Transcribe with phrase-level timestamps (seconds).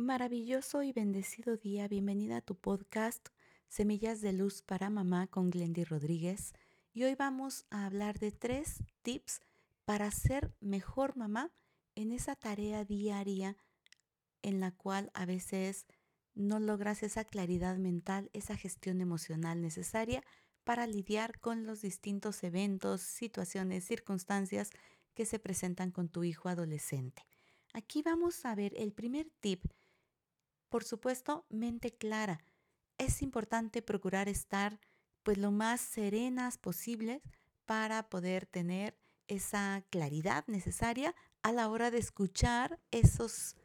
[0.00, 1.86] Maravilloso y bendecido día.
[1.86, 3.28] Bienvenida a tu podcast
[3.68, 6.54] Semillas de Luz para Mamá con Glendy Rodríguez.
[6.94, 9.42] Y hoy vamos a hablar de tres tips
[9.84, 11.52] para ser mejor mamá
[11.96, 13.58] en esa tarea diaria
[14.40, 15.84] en la cual a veces
[16.34, 20.24] no logras esa claridad mental, esa gestión emocional necesaria
[20.64, 24.70] para lidiar con los distintos eventos, situaciones, circunstancias
[25.12, 27.26] que se presentan con tu hijo adolescente.
[27.74, 29.62] Aquí vamos a ver el primer tip
[30.70, 32.42] por supuesto, mente clara.
[32.96, 34.80] Es importante procurar estar
[35.22, 37.20] pues lo más serenas posibles
[37.66, 38.96] para poder tener
[39.28, 43.56] esa claridad necesaria a la hora de escuchar esos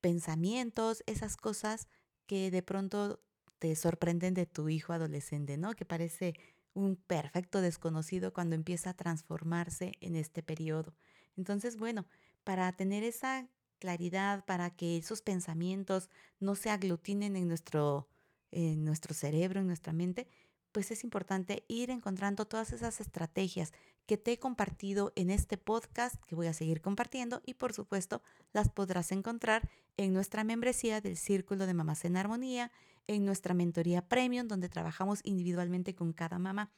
[0.00, 1.88] pensamientos, esas cosas
[2.26, 3.20] que de pronto
[3.58, 5.74] te sorprenden de tu hijo adolescente, ¿no?
[5.74, 6.34] Que parece
[6.72, 10.94] un perfecto desconocido cuando empieza a transformarse en este periodo.
[11.36, 12.06] Entonces, bueno,
[12.44, 13.48] para tener esa
[13.80, 18.06] claridad, para que esos pensamientos no se aglutinen en nuestro,
[18.52, 20.28] en nuestro cerebro, en nuestra mente,
[20.70, 23.72] pues es importante ir encontrando todas esas estrategias
[24.06, 28.22] que te he compartido en este podcast que voy a seguir compartiendo y por supuesto
[28.52, 32.70] las podrás encontrar en nuestra membresía del Círculo de Mamás en Armonía,
[33.06, 36.72] en nuestra mentoría premium donde trabajamos individualmente con cada mamá.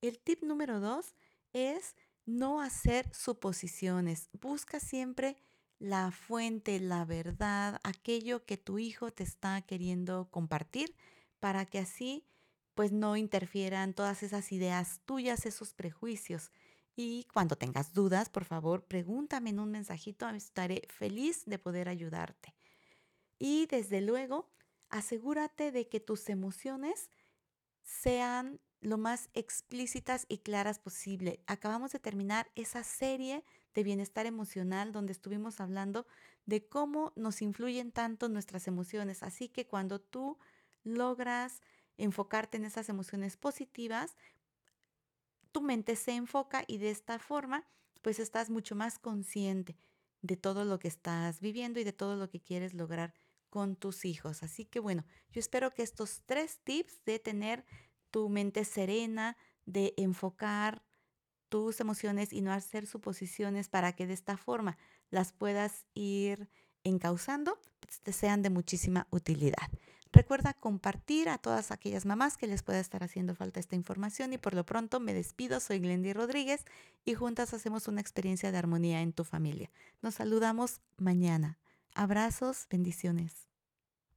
[0.00, 1.14] El tip número dos
[1.52, 4.28] es no hacer suposiciones.
[4.38, 5.36] Busca siempre
[5.78, 10.94] la fuente, la verdad, aquello que tu hijo te está queriendo compartir
[11.38, 12.24] para que así
[12.74, 16.52] pues no interfieran todas esas ideas tuyas, esos prejuicios.
[16.94, 22.54] Y cuando tengas dudas, por favor, pregúntame en un mensajito, estaré feliz de poder ayudarte.
[23.38, 24.48] Y desde luego,
[24.90, 27.10] asegúrate de que tus emociones
[27.82, 31.40] sean lo más explícitas y claras posible.
[31.46, 36.06] Acabamos de terminar esa serie de bienestar emocional, donde estuvimos hablando
[36.46, 39.22] de cómo nos influyen tanto nuestras emociones.
[39.22, 40.38] Así que cuando tú
[40.84, 41.60] logras
[41.96, 44.16] enfocarte en esas emociones positivas,
[45.52, 47.66] tu mente se enfoca y de esta forma,
[48.02, 49.76] pues estás mucho más consciente
[50.22, 53.14] de todo lo que estás viviendo y de todo lo que quieres lograr
[53.50, 54.42] con tus hijos.
[54.42, 57.64] Así que bueno, yo espero que estos tres tips de tener
[58.10, 60.82] tu mente serena, de enfocar
[61.48, 64.76] tus emociones y no hacer suposiciones para que de esta forma
[65.10, 66.48] las puedas ir
[66.84, 69.68] encauzando, pues te sean de muchísima utilidad.
[70.12, 74.38] Recuerda compartir a todas aquellas mamás que les pueda estar haciendo falta esta información y
[74.38, 76.64] por lo pronto me despido, soy Glendy Rodríguez
[77.04, 79.70] y juntas hacemos una experiencia de armonía en tu familia.
[80.00, 81.58] Nos saludamos mañana.
[81.94, 83.47] Abrazos, bendiciones.